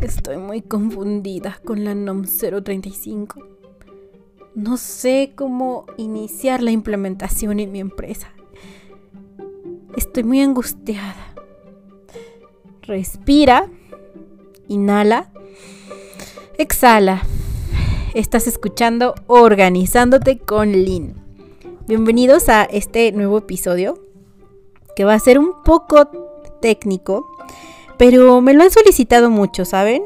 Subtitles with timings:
[0.00, 3.40] Estoy muy confundida con la NOM 035.
[4.54, 8.30] No sé cómo iniciar la implementación en mi empresa.
[9.96, 11.34] Estoy muy angustiada.
[12.82, 13.70] Respira,
[14.68, 15.30] inhala,
[16.58, 17.22] exhala.
[18.14, 21.14] Estás escuchando Organizándote con Lynn.
[21.88, 23.98] Bienvenidos a este nuevo episodio
[24.94, 26.10] que va a ser un poco
[26.60, 27.26] técnico
[27.98, 30.02] pero me lo han solicitado mucho, ¿saben?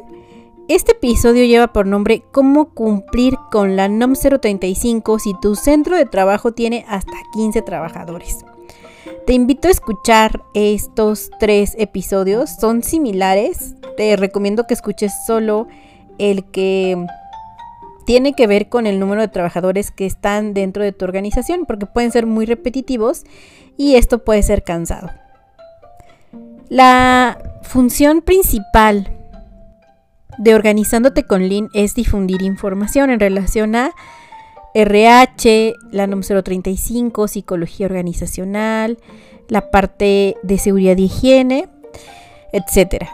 [0.69, 6.07] Este episodio lleva por nombre Cómo cumplir con la NOM 035 si tu centro de
[6.07, 8.45] trabajo tiene hasta 15 trabajadores.
[9.27, 13.75] Te invito a escuchar estos tres episodios, son similares.
[13.97, 15.67] Te recomiendo que escuches solo
[16.19, 17.05] el que
[18.05, 21.87] tiene que ver con el número de trabajadores que están dentro de tu organización, porque
[21.87, 23.25] pueden ser muy repetitivos
[23.77, 25.11] y esto puede ser cansado.
[26.69, 29.17] La función principal
[30.39, 33.93] de Organizándote con Lean es difundir información en relación a
[34.75, 38.99] RH, la número 035, psicología organizacional,
[39.47, 41.69] la parte de seguridad y higiene,
[42.53, 43.05] etc.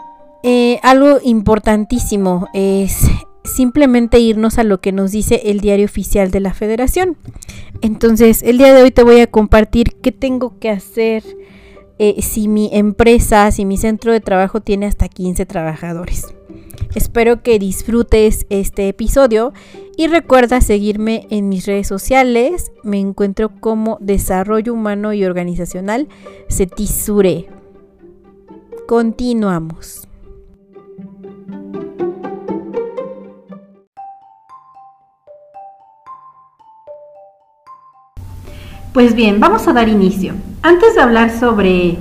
[0.41, 3.05] Eh, algo importantísimo es
[3.43, 7.15] simplemente irnos a lo que nos dice el diario oficial de la federación.
[7.81, 11.23] Entonces, el día de hoy te voy a compartir qué tengo que hacer
[11.99, 16.33] eh, si mi empresa, si mi centro de trabajo tiene hasta 15 trabajadores.
[16.95, 19.53] Espero que disfrutes este episodio
[19.97, 22.71] y recuerda seguirme en mis redes sociales.
[22.83, 26.07] Me encuentro como Desarrollo Humano y Organizacional
[26.49, 27.49] Cetisure.
[28.87, 30.07] Continuamos.
[38.93, 40.33] Pues bien, vamos a dar inicio.
[40.67, 41.95] Antes de hablar sobre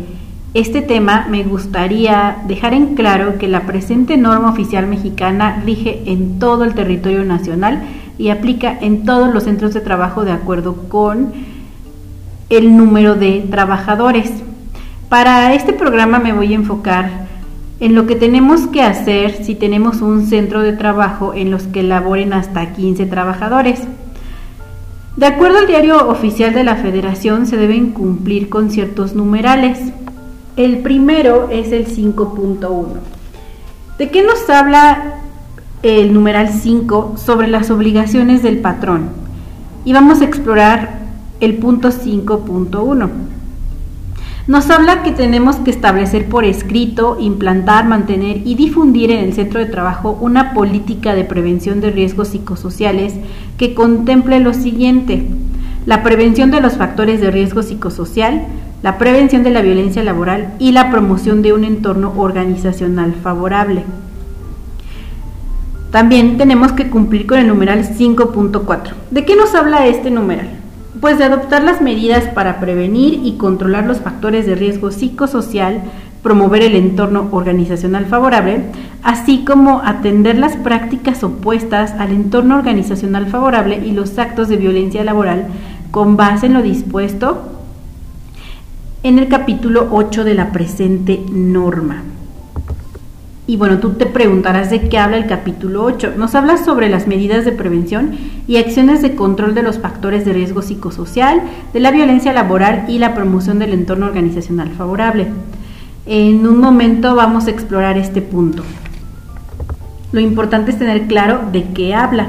[0.52, 6.40] este tema, me gustaría dejar en claro que la presente norma oficial mexicana rige en
[6.40, 7.84] todo el territorio nacional
[8.18, 11.32] y aplica en todos los centros de trabajo de acuerdo con
[12.50, 14.32] el número de trabajadores.
[15.08, 17.28] Para este programa me voy a enfocar
[17.78, 21.84] en lo que tenemos que hacer si tenemos un centro de trabajo en los que
[21.84, 23.80] laboren hasta 15 trabajadores.
[25.16, 29.78] De acuerdo al diario oficial de la Federación, se deben cumplir con ciertos numerales.
[30.56, 32.86] El primero es el 5.1.
[33.96, 35.14] ¿De qué nos habla
[35.82, 39.08] el numeral 5 sobre las obligaciones del patrón?
[39.86, 40.98] Y vamos a explorar
[41.40, 43.08] el punto 5.1.
[44.46, 49.58] Nos habla que tenemos que establecer por escrito, implantar, mantener y difundir en el centro
[49.58, 53.14] de trabajo una política de prevención de riesgos psicosociales
[53.58, 55.26] que contemple lo siguiente.
[55.84, 58.46] La prevención de los factores de riesgo psicosocial,
[58.84, 63.82] la prevención de la violencia laboral y la promoción de un entorno organizacional favorable.
[65.90, 68.92] También tenemos que cumplir con el numeral 5.4.
[69.10, 70.65] ¿De qué nos habla este numeral?
[71.00, 75.82] Pues de adoptar las medidas para prevenir y controlar los factores de riesgo psicosocial,
[76.22, 78.64] promover el entorno organizacional favorable,
[79.02, 85.04] así como atender las prácticas opuestas al entorno organizacional favorable y los actos de violencia
[85.04, 85.46] laboral
[85.90, 87.52] con base en lo dispuesto
[89.02, 92.02] en el capítulo 8 de la presente norma.
[93.48, 96.14] Y bueno, tú te preguntarás de qué habla el capítulo 8.
[96.16, 98.16] Nos habla sobre las medidas de prevención
[98.48, 101.42] y acciones de control de los factores de riesgo psicosocial,
[101.72, 105.28] de la violencia laboral y la promoción del entorno organizacional favorable.
[106.06, 108.64] En un momento vamos a explorar este punto.
[110.10, 112.28] Lo importante es tener claro de qué habla.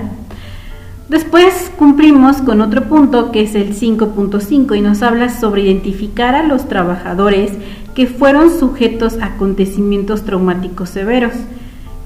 [1.09, 6.44] Después cumplimos con otro punto que es el 5.5 y nos habla sobre identificar a
[6.44, 7.53] los trabajadores
[7.97, 11.34] que fueron sujetos a acontecimientos traumáticos severos.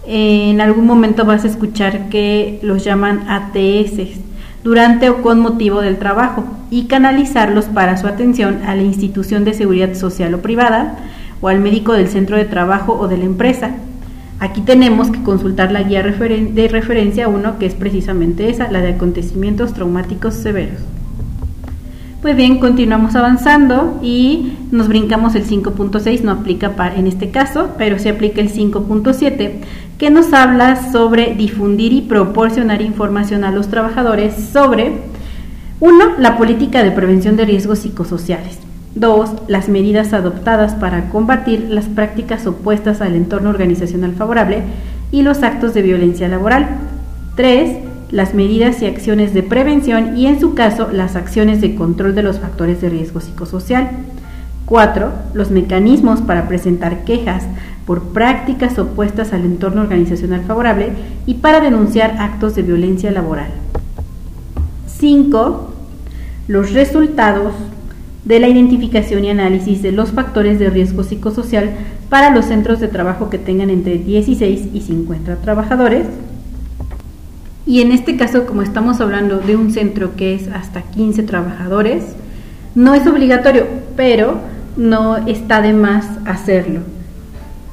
[0.08, 4.22] En algún momento vas a escuchar que los llaman ATS
[4.64, 9.54] durante o con motivo del trabajo y canalizarlos para su atención a la institución de
[9.54, 10.96] seguridad social o privada
[11.42, 13.72] o al médico del centro de trabajo o de la empresa.
[14.40, 18.94] Aquí tenemos que consultar la guía de referencia 1 que es precisamente esa, la de
[18.94, 20.80] acontecimientos traumáticos severos.
[22.22, 27.98] Pues bien, continuamos avanzando y nos brincamos el 5.6, no aplica en este caso, pero
[27.98, 29.54] se aplica el 5.7,
[29.98, 35.00] que nos habla sobre difundir y proporcionar información a los trabajadores sobre,
[35.80, 38.60] uno, la política de prevención de riesgos psicosociales.
[38.94, 44.62] Dos, las medidas adoptadas para combatir las prácticas opuestas al entorno organizacional favorable
[45.12, 46.68] y los actos de violencia laboral.
[47.36, 47.78] Tres,
[48.12, 52.24] las medidas y acciones de prevención y en su caso las acciones de control de
[52.24, 53.90] los factores de riesgo psicosocial.
[54.66, 55.12] 4.
[55.34, 57.44] Los mecanismos para presentar quejas
[57.86, 60.92] por prácticas opuestas al entorno organizacional favorable
[61.26, 63.52] y para denunciar actos de violencia laboral.
[64.88, 65.74] 5.
[66.48, 67.54] Los resultados
[68.26, 71.72] de la identificación y análisis de los factores de riesgo psicosocial
[72.10, 76.06] para los centros de trabajo que tengan entre 16 y 50 trabajadores.
[77.66, 82.16] Y en este caso, como estamos hablando de un centro que es hasta 15 trabajadores,
[82.74, 83.66] no es obligatorio,
[83.96, 84.40] pero
[84.78, 86.82] no está de más hacerlo.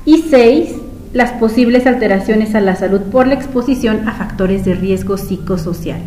[0.04, 0.74] Y 6.
[1.14, 6.00] Las posibles alteraciones a la salud por la exposición a factores de riesgo psicosocial.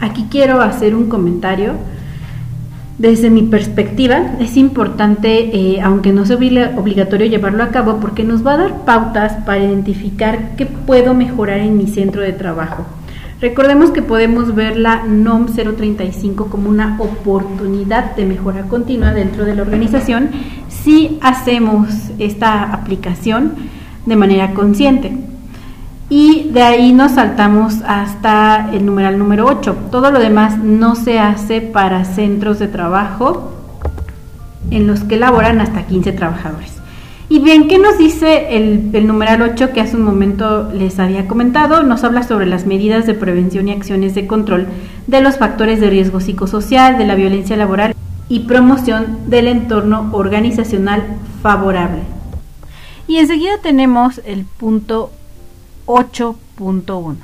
[0.00, 1.74] Aquí quiero hacer un comentario.
[2.98, 8.46] Desde mi perspectiva, es importante, eh, aunque no sea obligatorio llevarlo a cabo, porque nos
[8.46, 12.84] va a dar pautas para identificar qué puedo mejorar en mi centro de trabajo.
[13.40, 19.56] Recordemos que podemos ver la NOM 035 como una oportunidad de mejora continua dentro de
[19.56, 20.30] la organización
[20.68, 21.88] si hacemos
[22.18, 23.54] esta aplicación
[24.06, 25.23] de manera consciente.
[26.10, 29.76] Y de ahí nos saltamos hasta el numeral número 8.
[29.90, 33.52] Todo lo demás no se hace para centros de trabajo
[34.70, 36.74] en los que laboran hasta 15 trabajadores.
[37.30, 41.82] Y bien, ¿qué nos dice el, numeral 8 que hace un momento les había comentado?
[41.82, 44.66] Nos habla sobre las medidas de prevención y acciones de control
[45.06, 47.94] de los factores de riesgo psicosocial, de la violencia laboral
[48.28, 51.02] y promoción del entorno organizacional
[51.42, 52.02] favorable.
[53.06, 55.10] Y enseguida tenemos el punto
[55.86, 57.16] 8.1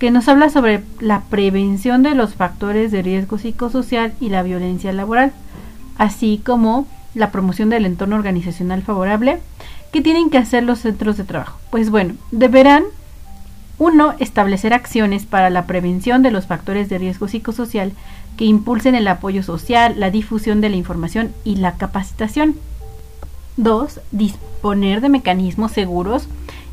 [0.00, 4.94] que nos habla sobre la prevención de los factores de riesgo psicosocial y la violencia
[4.94, 5.30] laboral,
[5.98, 9.40] así como la promoción del entorno organizacional favorable.
[9.92, 11.58] ¿Qué tienen que hacer los centros de trabajo?
[11.70, 12.84] Pues bueno, deberán,
[13.76, 17.92] uno, establecer acciones para la prevención de los factores de riesgo psicosocial
[18.38, 22.56] que impulsen el apoyo social, la difusión de la información y la capacitación.
[23.58, 26.26] Dos, disponer de mecanismos seguros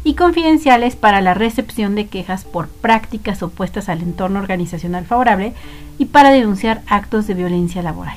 [0.07, 5.51] y confidenciales para la recepción de quejas por prácticas opuestas al entorno organizacional favorable
[5.97, 8.15] y para denunciar actos de violencia laboral.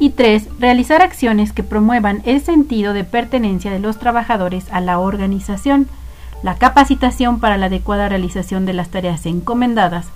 [0.00, 4.98] Y tres, realizar acciones que promuevan el sentido de pertenencia de los trabajadores a la
[4.98, 5.86] organización,
[6.42, 10.08] la capacitación para la adecuada realización de las tareas encomendadas,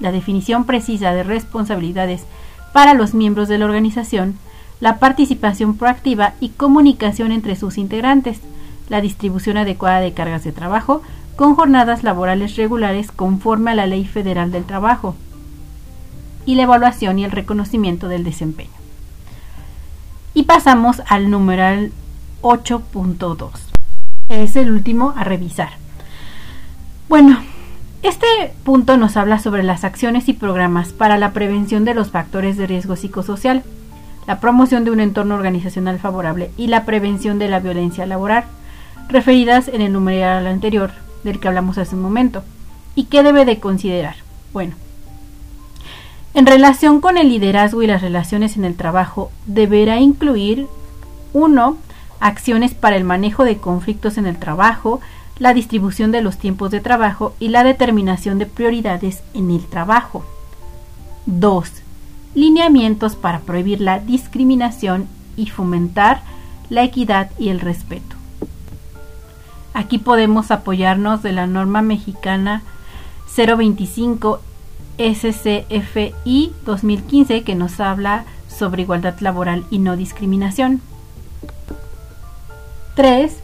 [0.00, 2.24] la definición precisa de responsabilidades
[2.72, 4.38] para los miembros de la organización,
[4.80, 8.40] la participación proactiva y comunicación entre sus integrantes,
[8.88, 11.02] la distribución adecuada de cargas de trabajo
[11.36, 15.14] con jornadas laborales regulares conforme a la Ley Federal del Trabajo,
[16.46, 18.70] y la evaluación y el reconocimiento del desempeño.
[20.32, 21.92] Y pasamos al numeral
[22.42, 23.50] 8.2.
[24.28, 25.70] Es el último a revisar.
[27.08, 27.40] Bueno,
[28.02, 28.26] este
[28.64, 32.66] punto nos habla sobre las acciones y programas para la prevención de los factores de
[32.66, 33.64] riesgo psicosocial,
[34.26, 38.44] la promoción de un entorno organizacional favorable y la prevención de la violencia laboral,
[39.08, 40.90] referidas en el numeral anterior
[41.24, 42.42] del que hablamos hace un momento.
[42.94, 44.16] ¿Y qué debe de considerar?
[44.52, 44.74] Bueno,
[46.34, 50.66] en relación con el liderazgo y las relaciones en el trabajo, deberá incluir
[51.32, 51.76] 1.
[52.20, 55.00] Acciones para el manejo de conflictos en el trabajo,
[55.38, 60.24] la distribución de los tiempos de trabajo y la determinación de prioridades en el trabajo.
[61.26, 61.72] 2.
[62.34, 66.22] Lineamientos para prohibir la discriminación y fomentar
[66.70, 68.15] la equidad y el respeto.
[69.76, 72.62] Aquí podemos apoyarnos de la norma mexicana
[73.36, 74.40] 025
[74.96, 80.80] SCFI 2015 que nos habla sobre igualdad laboral y no discriminación.
[82.94, 83.36] 3.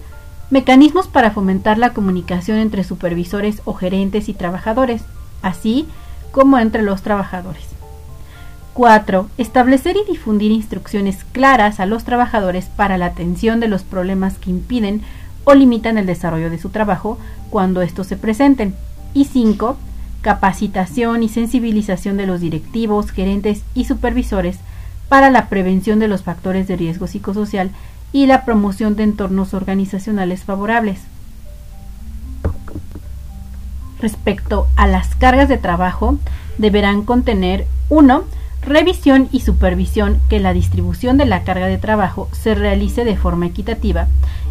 [0.49, 5.03] Mecanismos para fomentar la comunicación entre supervisores o gerentes y trabajadores,
[5.43, 5.87] así
[6.31, 7.67] como entre los trabajadores.
[8.73, 9.29] 4.
[9.37, 14.49] Establecer y difundir instrucciones claras a los trabajadores para la atención de los problemas que
[14.49, 15.03] impiden
[15.45, 17.19] o limitan el desarrollo de su trabajo
[17.51, 18.75] cuando estos se presenten.
[19.15, 19.77] Y 5
[20.23, 24.57] capacitación y sensibilización de los directivos, gerentes y supervisores
[25.09, 27.71] para la prevención de los factores de riesgo psicosocial
[28.13, 31.01] y la promoción de entornos organizacionales favorables.
[34.01, 36.19] Respecto a las cargas de trabajo,
[36.57, 38.25] deberán contener 1.
[38.65, 43.47] Revisión y supervisión que la distribución de la carga de trabajo se realice de forma
[43.47, 44.07] equitativa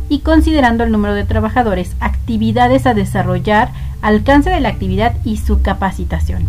[0.10, 5.62] y considerando el número de trabajadores, actividades a desarrollar, alcance de la actividad y su
[5.62, 6.44] capacitación.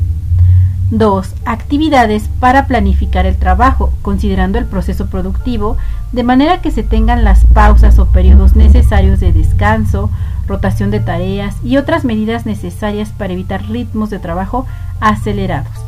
[0.90, 1.34] 2.
[1.44, 5.76] Actividades para planificar el trabajo, considerando el proceso productivo,
[6.10, 10.10] de manera que se tengan las pausas o periodos necesarios de descanso,
[10.48, 14.66] rotación de tareas y otras medidas necesarias para evitar ritmos de trabajo
[15.00, 15.81] acelerados.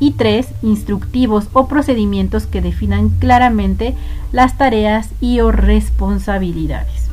[0.00, 3.94] Y tres, instructivos o procedimientos que definan claramente
[4.32, 7.10] las tareas y o responsabilidades.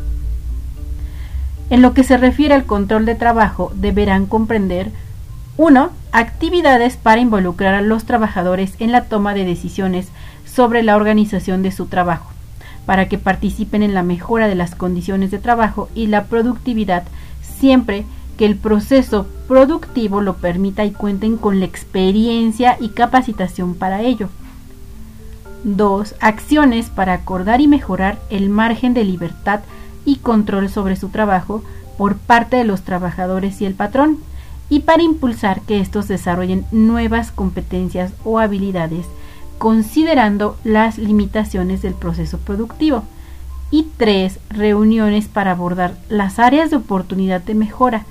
[1.70, 4.92] En lo que se refiere al control de trabajo, deberán comprender
[5.58, 5.90] 1.
[6.14, 10.08] Actividades para involucrar a los trabajadores en la toma de decisiones
[10.46, 12.32] sobre la organización de su trabajo,
[12.86, 17.04] para que participen en la mejora de las condiciones de trabajo y la productividad
[17.42, 18.06] siempre
[18.38, 24.30] que el proceso productivo lo permita y cuenten con la experiencia y capacitación para ello.
[25.64, 26.16] 2.
[26.22, 29.62] Acciones para acordar y mejorar el margen de libertad
[30.06, 31.64] y control sobre su trabajo
[31.98, 34.20] por parte de los trabajadores y el patrón,
[34.70, 39.06] y para impulsar que estos desarrollen nuevas competencias o habilidades,
[39.58, 43.04] considerando las limitaciones del proceso productivo.
[43.72, 44.40] Y 3.
[44.50, 48.06] Reuniones para abordar las áreas de oportunidad de mejora,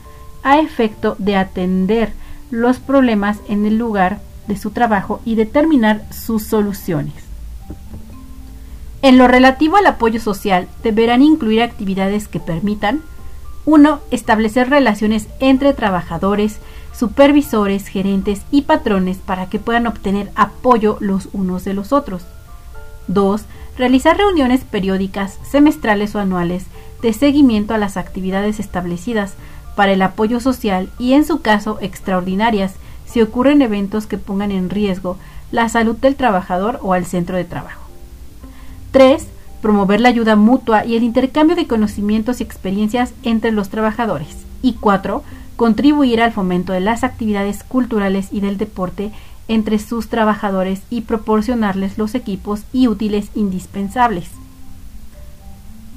[0.47, 2.13] a efecto de atender
[2.53, 7.15] los problemas en el lugar de su trabajo y determinar sus soluciones.
[9.03, 13.03] En lo relativo al apoyo social, deberán incluir actividades que permitan
[13.65, 13.99] 1.
[14.13, 16.59] Establecer relaciones entre trabajadores,
[16.95, 22.23] supervisores, gerentes y patrones para que puedan obtener apoyo los unos de los otros.
[23.09, 23.43] 2.
[23.77, 26.67] Realizar reuniones periódicas, semestrales o anuales
[27.03, 29.35] de seguimiento a las actividades establecidas
[29.77, 32.75] para el apoyo social y en su caso extraordinarias
[33.07, 35.17] si ocurren eventos que pongan en riesgo
[35.53, 37.83] la salud del trabajador o al centro de trabajo.
[38.91, 39.27] 3.
[39.63, 44.29] Promover la ayuda mutua y el intercambio de conocimientos y experiencias entre los trabajadores.
[44.63, 45.23] Y 4.
[45.57, 49.13] Contribuir al fomento de las actividades culturales y del deporte
[49.49, 54.29] entre sus trabajadores y proporcionarles los equipos y útiles indispensables.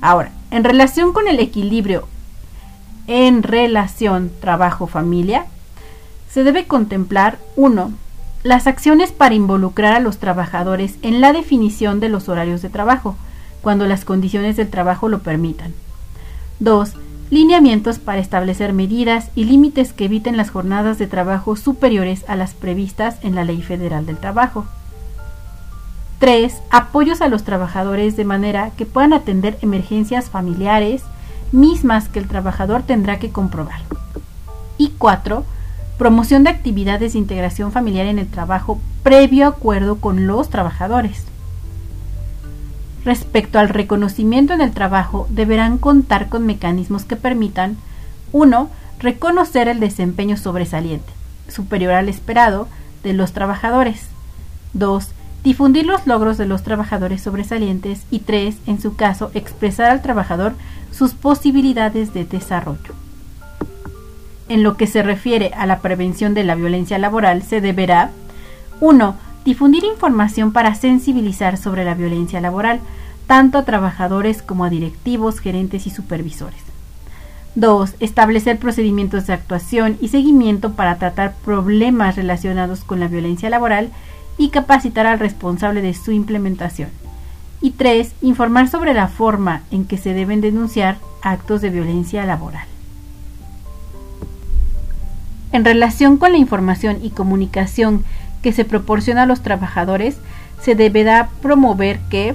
[0.01, 2.07] Ahora, en relación con el equilibrio
[3.09, 5.47] en relación trabajo-familia,
[6.29, 7.91] se debe contemplar 1.
[8.43, 13.15] Las acciones para involucrar a los trabajadores en la definición de los horarios de trabajo,
[13.63, 15.73] cuando las condiciones del trabajo lo permitan.
[16.59, 16.93] 2.
[17.31, 22.53] Lineamientos para establecer medidas y límites que eviten las jornadas de trabajo superiores a las
[22.53, 24.65] previstas en la Ley Federal del Trabajo.
[26.19, 26.61] 3.
[26.69, 31.01] Apoyos a los trabajadores de manera que puedan atender emergencias familiares,
[31.51, 33.81] mismas que el trabajador tendrá que comprobar.
[34.77, 35.45] Y 4.
[35.97, 41.23] Promoción de actividades de integración familiar en el trabajo previo acuerdo con los trabajadores.
[43.03, 47.77] Respecto al reconocimiento en el trabajo, deberán contar con mecanismos que permitan
[48.31, 48.69] 1.
[48.99, 51.11] Reconocer el desempeño sobresaliente,
[51.47, 52.67] superior al esperado,
[53.03, 54.07] de los trabajadores.
[54.73, 55.07] 2.
[55.43, 58.05] Difundir los logros de los trabajadores sobresalientes.
[58.11, 58.55] Y 3.
[58.67, 60.53] En su caso, expresar al trabajador
[60.91, 62.93] sus posibilidades de desarrollo.
[64.49, 68.11] En lo que se refiere a la prevención de la violencia laboral, se deberá
[68.81, 69.15] 1.
[69.45, 72.79] Difundir información para sensibilizar sobre la violencia laboral,
[73.27, 76.59] tanto a trabajadores como a directivos, gerentes y supervisores.
[77.55, 77.95] 2.
[77.99, 83.91] Establecer procedimientos de actuación y seguimiento para tratar problemas relacionados con la violencia laboral
[84.39, 86.89] y capacitar al responsable de su implementación.
[87.61, 88.13] Y 3.
[88.21, 92.65] Informar sobre la forma en que se deben denunciar actos de violencia laboral.
[95.51, 98.05] En relación con la información y comunicación
[98.41, 100.17] que se proporciona a los trabajadores,
[100.61, 102.33] se deberá promover que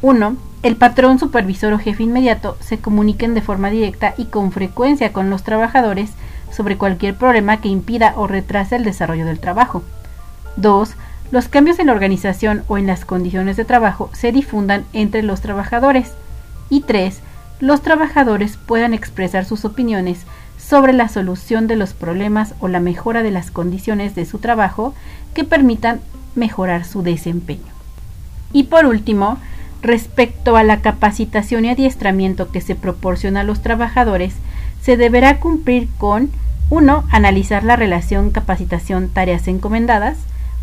[0.00, 0.36] 1.
[0.62, 5.28] El patrón, supervisor o jefe inmediato se comuniquen de forma directa y con frecuencia con
[5.28, 6.12] los trabajadores
[6.50, 9.82] sobre cualquier problema que impida o retrase el desarrollo del trabajo.
[10.56, 10.94] 2
[11.32, 15.40] los cambios en la organización o en las condiciones de trabajo se difundan entre los
[15.40, 16.12] trabajadores.
[16.68, 17.20] Y 3.
[17.58, 20.26] Los trabajadores puedan expresar sus opiniones
[20.58, 24.94] sobre la solución de los problemas o la mejora de las condiciones de su trabajo
[25.32, 26.00] que permitan
[26.34, 27.72] mejorar su desempeño.
[28.52, 29.38] Y por último,
[29.80, 34.34] respecto a la capacitación y adiestramiento que se proporciona a los trabajadores,
[34.82, 36.30] se deberá cumplir con
[36.68, 37.04] 1.
[37.10, 40.18] Analizar la relación capacitación-tareas encomendadas,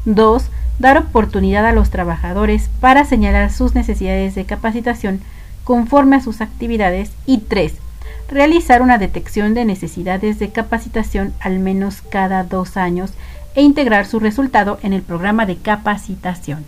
[0.05, 5.21] 2 dar oportunidad a los trabajadores para señalar sus necesidades de capacitación
[5.63, 7.73] conforme a sus actividades y 3.
[8.29, 13.11] Realizar una detección de necesidades de capacitación al menos cada dos años
[13.55, 16.63] e integrar su resultado en el programa de capacitación.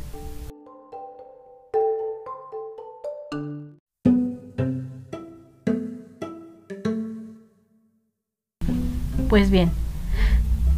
[9.30, 9.72] Pues bien,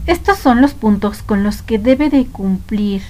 [0.06, 3.02] estos son los puntos con los que debe de cumplir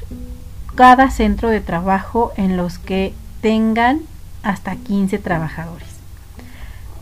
[0.76, 4.02] cada centro de trabajo en los que tengan
[4.44, 5.88] hasta 15 trabajadores.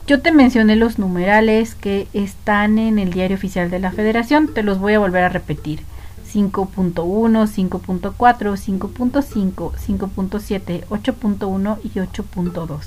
[0.07, 4.63] Yo te mencioné los numerales que están en el diario oficial de la federación, te
[4.63, 5.81] los voy a volver a repetir.
[6.31, 12.79] 5.1, 5.4, 5.5, 5.7, 8.1 y 8.2.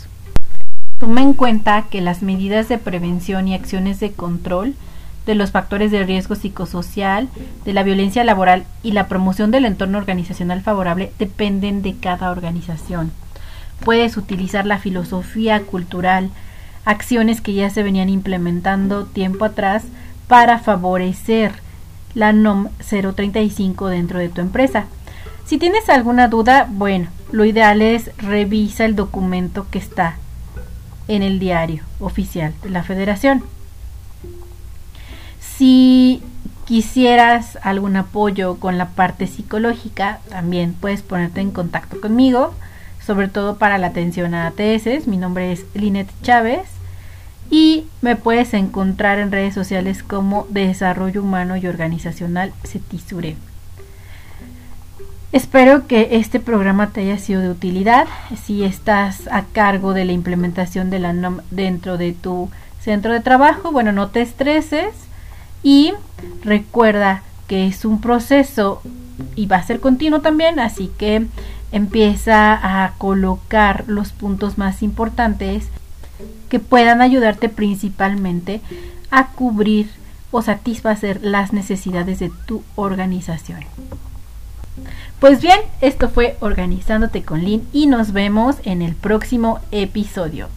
[0.99, 4.75] Toma en cuenta que las medidas de prevención y acciones de control
[5.27, 7.29] de los factores de riesgo psicosocial,
[7.65, 13.13] de la violencia laboral y la promoción del entorno organizacional favorable dependen de cada organización.
[13.85, 16.31] Puedes utilizar la filosofía cultural,
[16.85, 19.85] acciones que ya se venían implementando tiempo atrás
[20.29, 21.53] para favorecer
[22.15, 24.87] la NOM 035 dentro de tu empresa.
[25.45, 30.17] Si tienes alguna duda, bueno, lo ideal es revisa el documento que está
[31.09, 33.43] en el diario oficial de la federación.
[35.65, 36.23] Si
[36.67, 42.53] quisieras algún apoyo con la parte psicológica, también puedes ponerte en contacto conmigo,
[43.03, 45.07] sobre todo para la atención a ATS.
[45.07, 46.67] Mi nombre es Linet Chávez
[47.51, 53.35] y me puedes encontrar en redes sociales como Desarrollo Humano y Organizacional CETISURE.
[55.33, 58.07] Espero que este programa te haya sido de utilidad.
[58.45, 61.15] Si estás a cargo de la implementación de la
[61.51, 62.51] dentro de tu
[62.83, 65.05] centro de trabajo, bueno, no te estreses
[65.65, 65.95] y
[66.45, 68.81] recuerda que es un proceso
[69.35, 71.27] y va a ser continuo también, así que
[71.73, 75.65] empieza a colocar los puntos más importantes
[76.49, 78.61] que puedan ayudarte principalmente
[79.11, 79.91] a cubrir
[80.31, 83.61] o satisfacer las necesidades de tu organización.
[85.19, 90.49] Pues bien, esto fue Organizándote con Lynn y nos vemos en el próximo episodio.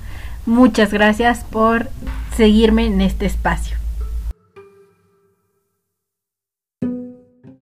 [0.46, 1.90] Muchas gracias por
[2.36, 3.78] seguirme en este espacio.